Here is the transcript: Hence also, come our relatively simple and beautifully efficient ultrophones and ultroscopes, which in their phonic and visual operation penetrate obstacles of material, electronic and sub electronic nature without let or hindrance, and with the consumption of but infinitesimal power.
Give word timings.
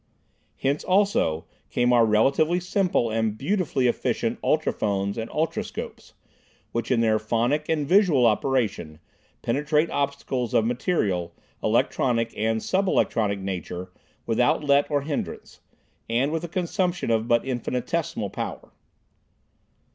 Hence 0.57 0.83
also, 0.83 1.45
come 1.71 1.93
our 1.93 2.07
relatively 2.07 2.59
simple 2.59 3.11
and 3.11 3.37
beautifully 3.37 3.85
efficient 3.85 4.41
ultrophones 4.41 5.15
and 5.15 5.29
ultroscopes, 5.29 6.13
which 6.71 6.89
in 6.89 7.01
their 7.01 7.19
phonic 7.19 7.69
and 7.69 7.87
visual 7.87 8.25
operation 8.25 8.97
penetrate 9.43 9.91
obstacles 9.91 10.55
of 10.55 10.65
material, 10.65 11.35
electronic 11.63 12.33
and 12.35 12.63
sub 12.63 12.87
electronic 12.87 13.37
nature 13.37 13.91
without 14.25 14.63
let 14.63 14.89
or 14.89 15.01
hindrance, 15.01 15.59
and 16.09 16.31
with 16.31 16.41
the 16.41 16.47
consumption 16.47 17.11
of 17.11 17.27
but 17.27 17.45
infinitesimal 17.45 18.31
power. 18.31 18.71